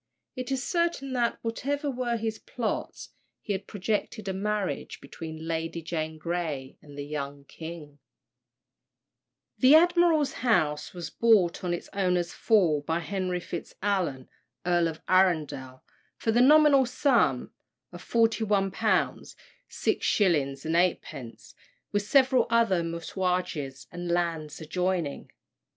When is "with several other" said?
21.91-22.81